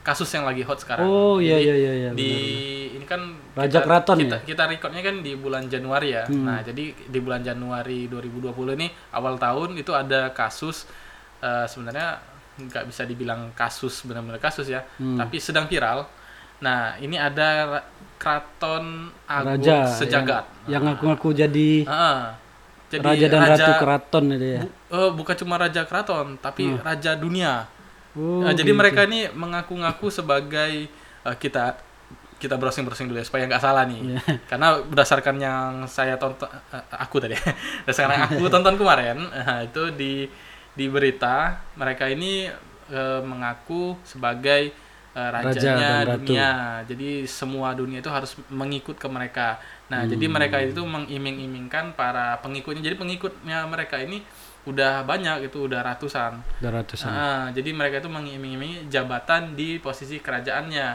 kasus 0.00 0.28
yang 0.30 0.44
lagi 0.44 0.60
hot 0.60 0.78
sekarang 0.78 1.04
Oh 1.04 1.36
iya 1.36 1.56
Jadi, 1.56 1.64
iya 1.66 1.74
iya 1.76 1.92
iya. 1.94 2.10
di 2.10 2.30
benar. 2.30 2.94
ini 2.94 3.04
kan 3.06 3.20
Raja 3.52 3.68
kita, 3.74 3.84
Keraton 3.84 4.16
kita, 4.18 4.28
ya? 4.34 4.40
kita 4.46 4.62
recordnya 4.66 5.02
kan 5.02 5.16
di 5.18 5.32
bulan 5.34 5.64
Januari 5.66 6.08
ya 6.10 6.24
Hmm. 6.24 6.44
nah 6.46 6.58
jadi 6.60 6.84
di 6.94 7.18
bulan 7.18 7.40
Januari 7.40 8.06
2020 8.06 8.52
ini 8.74 8.86
awal 9.10 9.36
tahun 9.36 9.74
itu 9.74 9.92
ada 9.92 10.30
kasus 10.30 10.88
eh, 11.40 11.66
sebenarnya 11.66 12.16
nggak 12.60 12.84
bisa 12.86 13.04
dibilang 13.04 13.52
kasus 13.52 14.00
benar-benar 14.02 14.36
kasus 14.38 14.66
ya 14.66 14.84
Hmm. 14.96 15.16
tapi 15.16 15.36
sedang 15.36 15.64
viral 15.64 16.04
Nah, 16.60 16.92
ini 16.96 17.16
ada 17.16 17.48
ra- 17.66 17.86
keraton 18.20 19.08
agung 19.24 19.48
Raja 19.56 19.88
sejagat. 19.88 20.44
yang, 20.64 20.76
yang 20.76 20.82
ngaku-ngaku 20.86 21.32
jadi 21.34 21.70
Ah, 21.88 22.36
jadi 22.90 23.06
raja 23.06 23.26
dan 23.30 23.42
ratu 23.46 23.72
keraton 23.78 24.24
itu 24.34 24.46
ya. 24.58 24.62
bu- 24.62 24.72
eh, 24.90 25.10
bukan 25.14 25.34
cuma 25.38 25.54
raja 25.56 25.82
keraton, 25.86 26.36
tapi 26.38 26.64
raja 26.82 27.12
dunia. 27.14 27.66
Oh, 28.12 28.42
Nah, 28.42 28.50
jadi 28.50 28.74
gitu. 28.74 28.78
mereka 28.78 29.06
ini 29.06 29.30
mengaku-ngaku 29.32 30.10
sebagai 30.10 30.90
eh, 31.24 31.36
kita 31.38 31.78
kita 32.40 32.56
browsing-browsing 32.56 33.06
dulu 33.06 33.20
ya 33.20 33.26
supaya 33.28 33.44
nggak 33.46 33.62
salah 33.62 33.84
nih. 33.86 34.00
Iya. 34.16 34.20
Karena 34.50 34.80
berdasarkan 34.82 35.36
yang 35.38 35.70
saya 35.86 36.16
tonton 36.16 36.48
eh, 36.50 36.84
aku 36.96 37.16
tadi, 37.22 37.36
berdasarkan 37.84 38.12
yang 38.16 38.24
aku 38.26 38.44
tonton 38.54 38.74
kemarin, 38.76 39.18
eh, 39.30 39.60
itu 39.68 39.82
di 39.94 40.14
di 40.74 40.86
berita 40.88 41.60
mereka 41.76 42.08
ini 42.08 42.48
eh, 42.90 43.20
mengaku 43.22 43.96
sebagai 44.02 44.72
Raja 45.10 45.50
rajanya 45.58 45.90
ratu. 46.06 46.22
dunia. 46.22 46.50
Jadi 46.86 47.26
semua 47.26 47.74
dunia 47.74 47.98
itu 47.98 48.06
harus 48.06 48.38
mengikut 48.48 48.94
ke 48.94 49.08
mereka. 49.10 49.58
Nah, 49.90 50.06
jadi 50.06 50.24
Hmm. 50.24 50.34
mereka 50.34 50.56
itu 50.58 50.78
mengiming-imingkan 50.80 51.92
para 51.92 52.38
pengikutnya. 52.38 52.80
Jadi 52.80 52.94
pengikutnya 52.94 53.66
mereka 53.66 53.98
ini 53.98 54.22
udah 54.62 55.02
banyak 55.02 55.44
itu 55.44 55.66
udah 55.66 55.82
ratusan. 55.84 56.38
Udah 56.58 56.70
ratusan. 56.72 57.08
Ah, 57.08 57.44
jadi 57.50 57.70
mereka 57.70 57.98
itu 57.98 58.06
mengiming-imingi 58.06 58.86
jabatan 58.86 59.52
di 59.52 59.76
posisi 59.76 60.16
kerajaannya. 60.16 60.88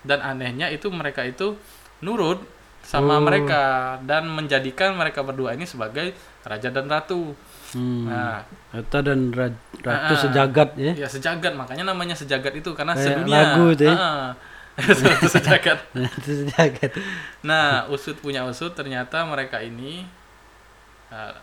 Dan 0.00 0.20
anehnya 0.20 0.68
itu 0.68 0.92
mereka 0.92 1.24
itu 1.24 1.56
nurut 1.98 2.44
sama 2.80 3.16
Oh. 3.16 3.24
mereka 3.24 3.96
dan 4.04 4.28
menjadikan 4.28 4.92
mereka 4.92 5.24
berdua 5.24 5.56
ini 5.56 5.64
sebagai 5.64 6.12
raja 6.44 6.68
dan 6.68 6.84
ratu. 6.84 7.32
Hmm. 7.72 8.06
Nah, 8.06 8.44
Rata 8.70 8.98
dan 9.00 9.32
ra- 9.32 9.56
ratu 9.80 10.12
Ah, 10.12 10.20
sejagat 10.20 10.76
ya. 10.76 10.92
ya 10.94 11.08
sejagat 11.08 11.54
makanya 11.54 11.86
namanya 11.86 12.12
sejagat 12.12 12.52
itu 12.52 12.70
karena 12.70 12.92
Kayak 12.92 13.06
sedunia. 13.08 13.34
lagu 13.40 13.64
itu 13.72 13.84
ya. 13.84 13.94
Ah, 13.96 14.28
satu 15.00 15.26
sejagat. 15.30 15.78
Ratu 15.94 16.30
sejagat. 16.44 16.90
Nah, 17.46 17.86
usut 17.88 18.18
punya 18.18 18.42
usut 18.42 18.74
ternyata 18.74 19.22
mereka 19.22 19.62
ini 19.62 20.02
ah, 21.10 21.34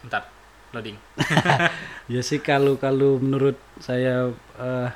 bentar 0.00 0.24
loading. 0.72 0.96
Ya 2.12 2.20
sih 2.20 2.40
kalau 2.42 2.76
kalau 2.76 3.16
menurut 3.20 3.56
saya 3.80 4.32
eh, 4.58 4.88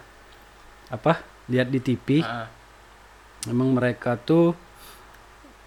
apa 0.88 1.20
lihat 1.48 1.68
di 1.70 1.80
TV 1.80 2.20
Ah, 2.20 2.48
memang 3.48 3.72
mereka 3.76 4.16
tuh 4.18 4.52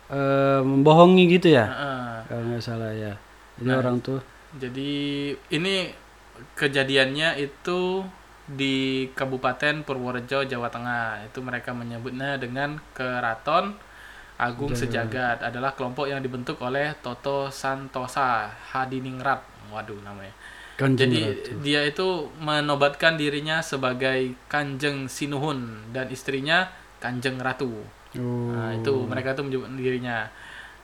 eh, 0.09 0.61
membohongi 0.61 1.23
gitu 1.39 1.53
ya 1.53 1.65
ah. 1.65 2.17
kalau 2.27 2.43
nggak 2.53 2.63
salah 2.63 2.91
ya. 2.93 3.13
Jadi 3.59 3.69
Nah. 3.69 3.77
orang 3.81 3.99
tuh 3.99 4.19
Jadi 4.55 4.91
ini 5.53 5.93
kejadiannya 6.55 7.37
itu 7.37 8.01
di 8.49 9.05
Kabupaten 9.13 9.85
Purworejo, 9.85 10.41
Jawa 10.45 10.73
Tengah. 10.73 11.25
Itu 11.29 11.45
mereka 11.45 11.75
menyebutnya 11.75 12.41
dengan 12.41 12.81
Keraton 12.97 13.77
Agung 14.41 14.73
Sejagat. 14.73 15.45
Adalah 15.45 15.77
kelompok 15.77 16.09
yang 16.09 16.23
dibentuk 16.23 16.57
oleh 16.65 16.97
Toto 17.03 17.53
Santosa 17.53 18.49
Hadiningrat. 18.73 19.45
Waduh 19.69 20.01
namanya. 20.01 20.33
kanjeng 20.79 21.11
Jadi 21.11 21.19
ratu. 21.27 21.51
dia 21.59 21.81
itu 21.83 22.07
menobatkan 22.39 23.19
dirinya 23.19 23.59
sebagai 23.59 24.31
Kanjeng 24.47 25.11
Sinuhun 25.11 25.91
dan 25.91 26.07
istrinya 26.07 26.71
Kanjeng 27.03 27.35
Ratu. 27.35 27.83
Oh. 28.15 28.55
Nah, 28.55 28.79
itu 28.79 28.95
mereka 29.03 29.35
itu 29.35 29.43
menyebut 29.43 29.67
dirinya. 29.75 30.31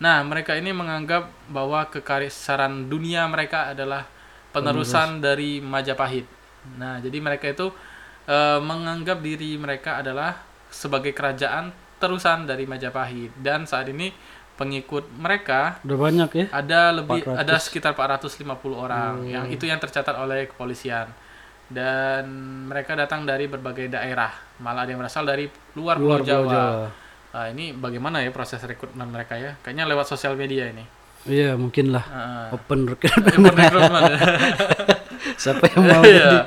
Nah, 0.04 0.20
mereka 0.28 0.60
ini 0.60 0.76
menganggap 0.76 1.32
bahwa 1.48 1.88
kekaisaran 1.88 2.92
dunia 2.92 3.24
mereka 3.32 3.72
adalah 3.72 4.04
penerusan 4.52 5.24
dari 5.24 5.64
Majapahit. 5.64 6.28
Nah, 6.76 6.98
jadi 6.98 7.18
mereka 7.18 7.46
itu 7.48 7.70
eh, 8.26 8.60
menganggap 8.60 9.20
diri 9.20 9.54
mereka 9.56 10.02
adalah 10.02 10.42
sebagai 10.68 11.12
kerajaan 11.12 11.70
terusan 11.96 12.44
dari 12.44 12.66
Majapahit 12.66 13.32
dan 13.38 13.64
saat 13.64 13.88
ini 13.88 14.12
pengikut 14.56 15.08
mereka 15.14 15.80
Udah 15.84 16.00
banyak 16.00 16.30
ya. 16.34 16.46
ada 16.50 16.92
lebih 16.92 17.24
400. 17.24 17.44
ada 17.44 17.56
sekitar 17.58 17.92
450 17.92 18.46
orang 18.76 19.14
Hmm. 19.20 19.28
yang 19.30 19.46
itu 19.48 19.64
yang 19.64 19.78
tercatat 19.78 20.16
oleh 20.16 20.48
kepolisian 20.48 21.08
dan 21.66 22.24
mereka 22.66 22.94
datang 22.94 23.24
dari 23.24 23.46
berbagai 23.46 23.90
daerah 23.90 24.32
malah 24.58 24.84
ada 24.84 24.92
yang 24.92 25.02
berasal 25.02 25.24
dari 25.24 25.46
luar, 25.74 25.98
Luar 25.98 26.20
Pulau 26.20 26.26
Jawa. 26.26 26.52
Jawa. 26.52 26.88
Nah, 27.30 27.46
ini 27.52 27.76
bagaimana 27.76 28.20
ya 28.20 28.32
proses 28.32 28.64
rekrutmen 28.64 29.06
mereka 29.06 29.36
ya? 29.36 29.60
Kayaknya 29.60 29.86
lewat 29.86 30.08
sosial 30.08 30.34
media 30.34 30.66
ini. 30.66 30.88
Iya 31.26 31.56
mungkin 31.56 31.92
lah. 31.92 32.06
Heeh. 32.06 32.46
Open 32.56 32.88
recruitment. 32.88 33.36
Import 33.36 33.58
rekrutmen. 33.62 34.04
Siapa 35.38 35.64
yang 35.72 35.84
mau 35.86 36.04
Iya. 36.08 36.20
jadi 36.20 36.40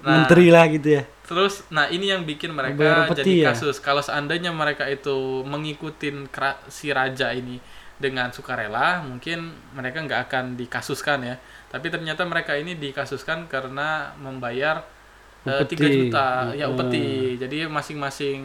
Nah, 0.00 0.24
menteri 0.24 0.48
lah 0.48 0.64
gitu 0.68 0.88
ya. 0.96 1.04
terus 1.24 1.64
nah 1.68 1.88
ini 1.88 2.08
yang 2.12 2.24
bikin 2.24 2.52
mereka 2.52 3.08
jadi 3.12 3.32
ya? 3.44 3.46
kasus. 3.52 3.76
Kalau 3.80 4.00
seandainya 4.00 4.52
mereka 4.52 4.84
itu 4.88 5.44
mengikutin 5.44 6.28
kera- 6.28 6.60
si 6.68 6.88
raja 6.92 7.32
ini 7.32 7.60
dengan 7.96 8.32
sukarela, 8.32 9.00
mungkin 9.04 9.52
mereka 9.72 10.00
nggak 10.04 10.20
akan 10.28 10.44
dikasuskan 10.56 11.20
ya. 11.24 11.36
Tapi 11.68 11.88
ternyata 11.92 12.24
mereka 12.24 12.56
ini 12.56 12.76
dikasuskan 12.76 13.44
karena 13.48 14.12
membayar 14.18 14.84
eh, 15.44 15.64
3 15.64 15.68
Upeti. 15.68 15.88
juta 16.08 16.52
ya 16.56 16.66
Hmm. 16.68 16.74
upeti. 16.76 17.36
Jadi 17.36 17.68
masing-masing 17.68 18.40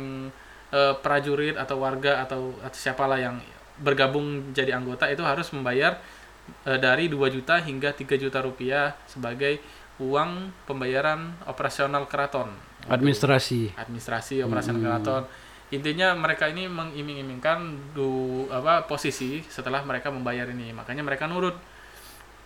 eh, 0.70 0.94
prajurit 1.02 1.56
atau 1.58 1.82
warga 1.82 2.22
atau, 2.24 2.54
atau 2.62 2.78
siapalah 2.78 3.18
yang 3.18 3.40
bergabung 3.80 4.52
jadi 4.52 4.76
anggota 4.76 5.08
itu 5.08 5.24
harus 5.24 5.48
membayar 5.56 5.98
eh, 6.66 6.78
dari 6.78 7.08
2 7.08 7.18
juta 7.30 7.60
hingga 7.60 7.92
3 7.92 8.16
juta 8.16 8.40
rupiah 8.40 8.96
sebagai 9.06 9.60
uang 10.00 10.54
pembayaran 10.64 11.36
operasional 11.46 12.08
keraton. 12.08 12.50
Administrasi. 12.88 13.76
Administrasi 13.76 14.40
operasional 14.42 14.80
keraton. 14.80 15.24
Intinya 15.70 16.16
mereka 16.16 16.50
ini 16.50 16.66
mengiming-imingkan 16.66 17.94
du 17.94 18.10
apa 18.50 18.84
posisi 18.84 19.44
setelah 19.46 19.84
mereka 19.84 20.10
membayar 20.10 20.50
ini. 20.50 20.72
Makanya 20.72 21.04
mereka 21.04 21.30
nurut. 21.30 21.54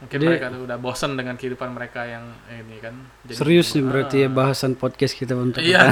Mungkin 0.04 0.20
Jadi- 0.20 0.28
mereka 0.28 0.52
tuh 0.52 0.62
udah 0.68 0.76
bosen 0.76 1.16
dengan 1.16 1.40
kehidupan 1.40 1.72
mereka 1.72 2.04
yang 2.04 2.28
ini 2.52 2.76
kan. 2.84 2.92
Jadi- 3.24 3.40
Serius 3.40 3.72
nih 3.72 3.86
berarti 3.86 4.18
ya 4.20 4.28
Ah. 4.28 4.34
bahasan 4.34 4.76
podcast 4.76 5.16
kita 5.16 5.32
untuk 5.32 5.64
Iya, 5.64 5.88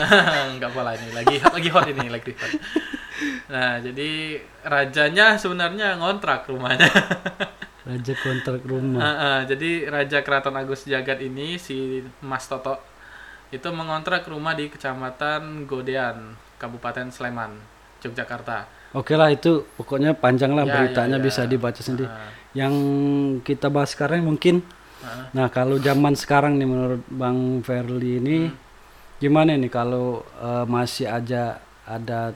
nggak 0.60 0.68
apa 0.68 0.92
ini 0.92 1.08
lagi 1.14 1.36
lagi 1.40 1.68
hot 1.72 1.86
ini 1.88 2.06
lagi 2.10 2.32
hot. 2.36 2.52
Nah 3.46 3.78
jadi 3.78 4.40
rajanya 4.62 5.36
sebenarnya 5.36 5.96
ngontrak 5.96 6.46
rumahnya. 6.46 6.86
Raja 7.86 8.14
kontrak 8.18 8.66
rumah. 8.66 8.98
Ah, 8.98 9.14
ah, 9.14 9.38
jadi 9.42 9.86
Raja 9.86 10.18
Keraton 10.20 10.58
Agus 10.58 10.82
Jagat 10.84 11.22
ini 11.22 11.54
si 11.54 12.02
Mas 12.18 12.42
Toto 12.44 12.82
itu 13.46 13.68
mengontrak 13.70 14.26
rumah 14.26 14.52
di 14.52 14.66
Kecamatan 14.66 15.64
Godean, 15.64 16.34
Kabupaten 16.58 17.14
Sleman, 17.14 17.54
Yogyakarta. 18.02 18.66
Oke 18.90 19.14
lah 19.14 19.30
itu 19.30 19.62
pokoknya 19.78 20.18
panjang 20.18 20.50
lah 20.50 20.66
Ya, 20.66 20.72
beritanya 20.74 21.18
ya, 21.18 21.22
ya. 21.22 21.26
bisa 21.30 21.42
dibaca 21.46 21.78
sendiri. 21.78 22.10
Ah, 22.10 22.34
Yang 22.56 22.74
kita 23.44 23.70
bahas 23.70 23.94
sekarang 23.94 24.24
mungkin 24.24 24.66
ah. 24.98 25.30
Nah, 25.30 25.46
kalau 25.46 25.78
zaman 25.78 26.18
sekarang 26.18 26.58
nih 26.58 26.66
menurut 26.66 27.02
Bang 27.06 27.62
Verly 27.62 28.18
ini 28.18 28.38
Hmm. 28.44 28.56
gimana 29.16 29.54
nih 29.54 29.70
kalau 29.70 30.26
eh, 30.36 30.64
masih 30.66 31.06
aja 31.06 31.62
ada 31.86 32.34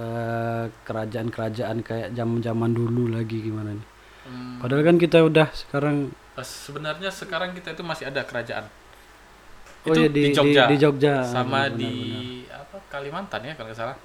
eh, 0.00 0.64
kerajaan-kerajaan 0.86 1.78
kayak 1.88 2.08
zaman-zaman 2.18 2.70
dulu 2.78 3.02
lagi 3.16 3.38
gimana 3.46 3.70
nih? 3.78 3.88
Hmm, 4.24 4.62
Padahal 4.62 4.82
kan 4.88 4.96
kita 5.04 5.18
udah 5.28 5.48
sekarang 5.54 5.96
sebenarnya 6.42 7.10
sekarang 7.12 7.50
kita 7.56 7.68
itu 7.76 7.82
masih 7.84 8.04
ada 8.10 8.22
kerajaan. 8.28 8.64
oh 9.88 9.94
itu 9.94 9.98
ya 9.98 10.08
di, 10.16 10.22
di 10.22 10.28
Jogja. 10.36 10.64
di, 10.68 10.74
di 10.74 10.76
Jogja 10.82 11.14
sama 11.22 11.66
Benar, 11.70 11.70
di 11.70 11.92
benar. 11.98 12.24
apa 12.52 12.76
Kalimantan 12.92 13.42
ya 13.48 13.52
kalau 13.56 13.68
nggak 13.70 13.78
salah. 13.80 13.96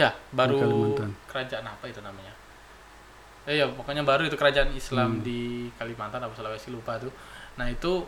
Ya, 0.00 0.10
baru 0.38 0.60
Kalimantan. 0.60 1.10
kerajaan 1.30 1.66
apa 1.66 1.84
itu 1.90 2.00
namanya? 2.02 2.34
Eh 3.48 3.56
ya, 3.60 3.66
pokoknya 3.72 4.04
baru 4.04 4.28
itu 4.28 4.36
kerajaan 4.36 4.70
Islam 4.76 5.10
Hmm. 5.10 5.24
di 5.24 5.68
Kalimantan 5.80 6.20
atau 6.22 6.36
Sulawesi 6.36 6.68
lupa 6.70 7.00
tuh. 7.00 7.10
Nah, 7.58 7.66
itu 7.72 8.04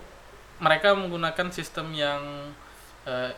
mereka 0.62 0.94
menggunakan 0.94 1.49
sistem 1.52 1.92
yang 1.96 2.52
eh, 3.08 3.32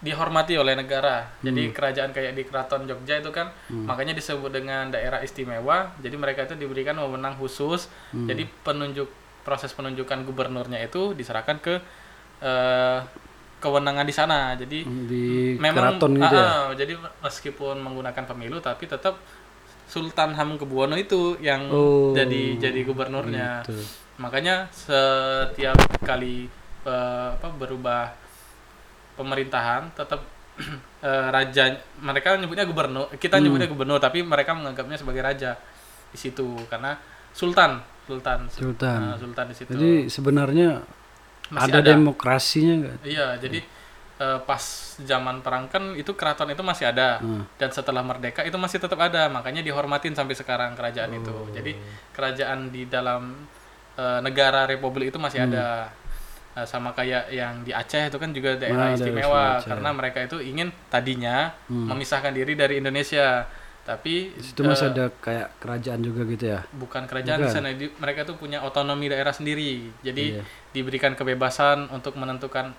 dihormati 0.00 0.56
oleh 0.56 0.72
negara. 0.72 1.28
Jadi 1.38 1.70
kerajaan 1.70 2.10
kayak 2.10 2.32
di 2.32 2.42
Keraton 2.42 2.84
Jogja 2.84 3.16
itu 3.16 3.28
kan 3.28 3.52
Hmm. 3.66 3.84
makanya 3.84 4.12
disebut 4.12 4.48
dengan 4.48 4.88
daerah 4.88 5.20
istimewa. 5.20 5.92
Jadi 5.96 6.16
mereka 6.16 6.44
itu 6.44 6.56
diberikan 6.56 6.96
wewenang 6.96 7.36
khusus. 7.36 7.92
Hmm. 8.10 8.24
Jadi 8.24 8.48
penunjuk 8.64 9.08
proses 9.40 9.70
penunjukan 9.70 10.24
gubernurnya 10.24 10.80
itu 10.80 11.12
diserahkan 11.12 11.56
ke 11.58 11.74
eh, 12.40 12.98
kewenangan 13.58 14.02
di 14.02 14.14
sana. 14.14 14.56
Jadi 14.56 14.88
di 15.04 15.24
memang 15.54 16.00
keraton 16.00 16.16
gitu 16.16 16.32
ya. 16.34 16.48
ah, 16.48 16.72
jadi 16.72 16.92
meskipun 17.20 17.76
menggunakan 17.78 18.24
pemilu 18.26 18.56
tapi 18.58 18.84
tetap 18.86 19.20
Sultan 19.84 20.32
Hamengkubuwono 20.32 20.94
itu 20.94 21.36
yang 21.38 21.68
Oh, 21.68 22.14
jadi 22.14 22.56
jadi 22.56 22.80
gubernurnya. 22.82 23.60
gitu. 23.62 23.76
Makanya 24.16 24.64
setiap 24.70 25.76
kali 26.00 26.48
eh, 26.80 27.28
apa 27.30 27.48
berubah 27.50 28.16
pemerintahan 29.20 29.92
tetap 29.92 30.24
eh, 31.00 31.28
raja 31.28 31.64
mereka 32.00 32.34
nyebutnya 32.34 32.64
gubernur, 32.64 33.12
kita 33.14 33.36
Hmm. 33.36 33.44
nyebutnya 33.44 33.68
gubernur 33.68 33.96
tapi 33.96 34.24
mereka 34.24 34.52
menganggapnya 34.52 34.96
sebagai 34.96 35.20
raja 35.20 35.60
di 36.08 36.16
situ 36.16 36.56
karena 36.66 36.96
sultan, 37.30 37.78
sultan, 38.04 38.48
Sultan. 38.48 38.98
Ah, 39.04 39.16
sultan 39.16 39.46
di 39.46 39.54
situ. 39.54 39.70
Jadi 39.70 39.92
sebenarnya 40.08 40.82
Masih 41.48 41.70
ada, 41.70 41.78
ada. 41.78 41.88
demokrasinya 41.88 42.74
nggak? 42.78 42.96
Iya, 43.04 43.28
jadi 43.38 43.60
eh, 44.18 44.38
pas 44.44 44.62
zaman 45.00 45.40
perang 45.40 45.64
kan 45.66 45.94
itu 45.94 46.12
keraton 46.12 46.50
itu 46.50 46.60
masih 46.60 46.92
ada 46.92 47.18
Hmm. 47.18 47.48
dan 47.56 47.70
setelah 47.70 48.02
merdeka 48.02 48.44
itu 48.44 48.54
masih 48.54 48.76
tetap 48.76 49.00
ada 49.00 49.26
makanya 49.26 49.64
dihormatin 49.64 50.12
sampai 50.12 50.36
sekarang 50.36 50.76
kerajaan 50.76 51.14
itu 51.14 51.32
Oh. 51.32 51.48
jadi 51.48 51.72
kerajaan 52.12 52.68
di 52.68 52.84
dalam 52.84 53.48
eh, 53.96 54.20
negara 54.20 54.64
republik 54.64 55.08
itu 55.08 55.16
masih 55.16 55.44
ada 55.44 55.88
Eh, 55.88 55.99
sama 56.62 56.90
kayak 56.90 57.28
yang 57.28 57.60
di 57.60 57.70
Aceh 57.70 58.06
itu 58.06 58.16
kan 58.16 58.30
juga 58.30 58.54
daerah 58.54 58.88
Nah, 58.88 58.94
istimewa 58.94 59.44
karena 59.60 59.90
mereka 59.90 60.18
itu 60.20 60.36
ingin 60.38 60.68
tadinya 60.86 61.52
Hmm. 61.66 61.86
memisahkan 61.86 62.30
diri 62.30 62.52
dari 62.52 62.78
Indonesia 62.78 63.44
tapi 63.80 64.30
Di 64.32 64.44
situ 64.44 64.60
masih 64.62 64.86
eh, 64.86 64.92
ada 64.92 65.04
kayak 65.14 65.56
kerajaan 65.58 66.00
juga 66.00 66.22
gitu 66.24 66.44
ya. 66.48 66.60
bukan 66.70 67.04
kerajaan 67.04 67.38
di 67.38 67.44
Bukan. 67.44 67.56
sana 67.56 67.68
di- 67.72 67.94
mereka 67.96 68.22
tuh 68.22 68.36
punya 68.36 68.60
otonomi 68.60 69.06
daerah 69.06 69.30
sendiri 69.30 69.88
jadi 70.00 70.24
Iya. 70.36 70.42
diberikan 70.70 71.12
kebebasan 71.12 71.88
untuk 71.88 72.14
menentukan 72.14 72.70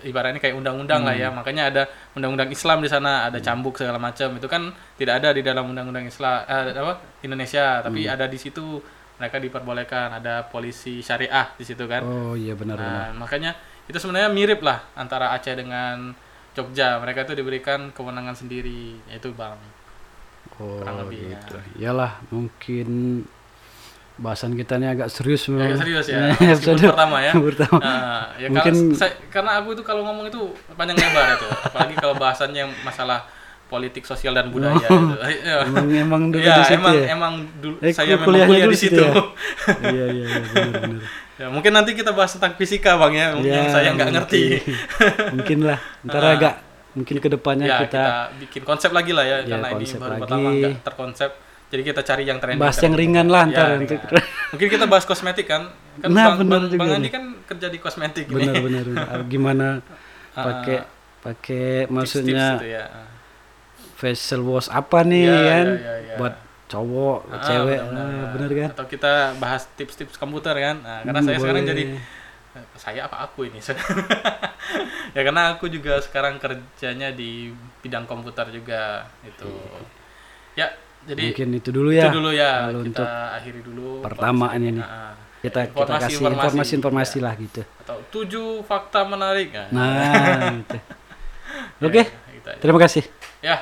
ibaratnya 0.00 0.38
kayak 0.38 0.54
undang-undang 0.54 1.02
lah 1.02 1.12
ya 1.12 1.28
Hmm. 1.28 1.42
makanya 1.42 1.66
ada 1.66 1.82
undang-undang 2.14 2.46
Islam 2.48 2.78
di 2.78 2.86
sana 2.86 3.26
ada 3.26 3.42
cambuk 3.42 3.74
segala 3.74 3.98
macam 3.98 4.30
itu 4.32 4.46
kan 4.46 4.70
tidak 4.94 5.18
ada 5.18 5.34
di 5.34 5.42
dalam 5.42 5.66
undang-undang 5.66 6.06
Islam 6.06 6.46
eh, 6.46 6.70
apa 6.72 6.94
Indonesia 7.20 7.82
tapi 7.82 8.06
Hmm. 8.06 8.14
ada 8.14 8.24
di 8.24 8.38
situ 8.38 8.78
mereka 9.16 9.38
diperbolehkan 9.38 10.10
ada 10.14 10.44
polisi 10.44 10.98
syariah 10.98 11.50
di 11.52 11.62
situ 11.62 11.84
kan 11.84 12.00
Oh 12.00 12.34
iya 12.34 12.52
benar-benar. 12.52 13.14
nah 13.14 13.20
makanya 13.20 13.54
itu 13.84 13.94
sebenarnya 13.94 14.28
mirip 14.28 14.60
lah 14.60 14.82
antara 14.94 15.30
Aceh 15.30 15.52
dengan 15.52 16.10
Jogja 16.52 16.96
mereka 16.96 17.22
itu 17.22 17.32
diberikan 17.32 17.90
kewenangan 17.90 18.34
sendiri 18.34 18.98
yaitu 19.06 19.30
bang 19.30 19.58
Oh 20.54 20.78
kurang 20.78 21.02
lebih, 21.02 21.30
gitu. 21.30 21.56
Iyalah 21.76 22.22
mungkin 22.28 22.88
bahasan 24.14 24.54
kita 24.54 24.78
ini 24.78 24.86
agak 24.88 25.10
serius 25.10 25.50
memang. 25.50 25.66
agak 25.68 25.82
serius 25.82 26.06
ya 26.06 26.30
Episode 26.54 26.86
pertama 26.86 27.18
ya 27.18 27.32
pertama. 27.50 27.78
Nah, 27.80 28.22
ya 28.36 28.46
Mungkin- 28.46 28.76
karena, 28.86 28.94
saya- 28.94 29.18
karena 29.26 29.50
aku 29.58 29.74
itu 29.74 29.82
kalau 29.82 30.02
ngomong 30.04 30.28
itu 30.28 30.38
panjang 30.70 30.94
lebar 30.94 31.34
itu, 31.34 31.48
apalagi 31.64 31.94
kalau 31.96 32.14
bahasannya 32.14 32.60
yang 32.60 32.72
masalah 32.80 33.26
politik 33.74 34.04
sosial 34.04 34.32
dan 34.32 34.46
budaya 34.48 34.78
itu. 34.78 34.94
Ya, 35.42 35.66
Emang 35.66 35.86
emang 35.90 36.22
dulu 36.30 36.38
ya, 36.40 36.56
di 36.56 36.64
situ 36.64 36.78
emang 36.78 36.94
ya. 36.94 37.04
emang 37.10 37.32
dulu 37.58 37.74
Eh, 37.80 37.90
saya 37.90 38.14
memang 38.14 38.24
kuliah 38.24 38.46
dulu 38.46 38.70
di 38.70 38.78
situ 38.78 38.94
situ. 38.94 39.02
ya? 39.02 39.12
iya 39.90 40.04
iya 40.08 40.24
iya 40.24 40.40
benar-benar. 40.46 41.02
ya, 41.34 41.46
mungkin 41.50 41.72
nanti 41.72 41.90
kita 41.92 42.10
bahas 42.10 42.30
tentang 42.30 42.54
fisika 42.54 42.94
bang 42.96 43.12
ya, 43.12 43.26
mungkin 43.34 43.50
Ya, 43.50 43.58
yang 43.58 43.68
saya 43.68 43.88
nggak 43.90 44.10
ngerti. 44.12 44.42
mungkin- 45.34 45.62
lah. 45.64 45.78
Ntar 46.00 46.22
Ah. 46.22 46.32
agak 46.32 46.54
mungkin 46.94 47.16
ke 47.18 47.28
depannya 47.28 47.66
ya 47.66 47.78
kita, 47.80 47.90
kita 47.90 48.04
bikin 48.38 48.62
konsep 48.62 48.90
lagi 48.90 49.10
lah 49.10 49.24
ya, 49.24 49.42
Ya, 49.42 49.50
karena 49.50 49.68
ini 49.72 49.84
baru 49.90 50.06
lagi. 50.08 50.20
pertama 50.20 50.46
nggak 50.48 50.74
terkonsep. 50.84 51.30
Jadi 51.64 51.82
kita 51.82 52.00
cari 52.00 52.22
yang 52.22 52.38
trending. 52.38 52.62
bahas 52.62 52.78
yang 52.78 52.94
ringan 52.94 53.26
lah 53.26 53.42
Ya, 53.42 53.50
ntar 53.50 53.66
untuk 53.76 53.98
ringan. 54.00 54.24
Mungkin 54.54 54.68
kita 54.70 54.84
bahas 54.86 55.04
kosmetik 55.04 55.46
kan? 55.48 55.62
Kan 55.96 56.08
Nah, 56.08 56.24
bang, 56.30 56.36
benar 56.40 56.60
bang, 56.60 56.62
juga 56.68 56.80
bang. 56.80 56.96
Andi 56.96 57.10
kan 57.10 57.24
kerja 57.44 57.66
di 57.66 57.78
kosmetik 57.78 58.24
ini. 58.24 58.34
benar-benar 58.46 58.86
gimana 59.26 59.66
Ah, 60.32 60.44
pakai 60.44 60.78
pakai 61.20 61.66
maksudnya 61.88 62.46
gitu 62.54 62.68
ya. 62.68 62.84
Facial 64.04 64.40
wash 64.44 64.68
apa 64.68 64.98
nih 65.02 65.24
Ya, 65.24 65.36
kan 65.48 65.66
ya, 65.66 65.80
ya, 65.80 65.94
ya. 66.04 66.16
buat 66.20 66.34
cowok 66.68 67.18
Ah, 67.32 67.40
cewek 67.40 67.78
benar-benar. 67.80 68.04
ah, 68.04 68.24
bener 68.36 68.50
kan 68.52 68.68
Atau 68.76 68.86
kita 68.86 69.12
bahas 69.40 69.62
tips-tips 69.76 70.16
komputer 70.16 70.54
kan? 70.56 70.76
Nah, 70.84 70.98
karena 71.02 71.20
Hmm, 71.20 71.26
saya 71.26 71.38
sekarang 71.40 71.64
boleh. 71.64 71.72
jadi 71.72 71.84
eh, 72.54 72.66
saya 72.76 73.00
apa 73.08 73.16
aku 73.24 73.40
ini? 73.48 73.58
ya 75.16 75.20
karena 75.24 75.42
aku 75.56 75.66
juga 75.68 75.98
sekarang 76.00 76.36
kerjanya 76.36 77.08
di 77.12 77.50
bidang 77.80 78.04
komputer 78.04 78.46
juga 78.50 79.08
itu. 79.24 79.48
Ya, 80.54 80.70
jadi 81.04 81.34
mungkin 81.34 81.48
itu 81.58 81.70
dulu 81.74 81.90
ya 81.90 82.06
itu 82.06 82.10
dulu 82.14 82.30
ya 82.30 82.50
Kalau 82.70 82.80
kita 82.80 82.86
untuk 82.86 83.06
akhiri 83.10 83.60
dulu 83.64 83.88
pertama 84.04 84.46
ini 84.54 84.68
nih. 84.78 84.84
Nah, 84.86 85.12
kita 85.42 85.60
kita 85.68 85.76
informasi- 85.76 86.00
kasih 86.00 86.14
informasi, 86.14 86.34
informasi-informasi 86.38 87.16
ya. 87.20 87.24
lah 87.26 87.34
gitu 87.36 87.62
atau 87.84 87.96
tujuh 88.08 88.48
fakta 88.64 89.04
menarik. 89.04 89.52
Nah, 89.52 89.68
nah 89.76 90.40
gitu. 90.56 90.78
oke 91.84 92.00
ya, 92.00 92.04
gitu 92.32 92.48
aja. 92.48 92.60
terima 92.62 92.78
kasih 92.80 93.04
Ya, 93.44 93.60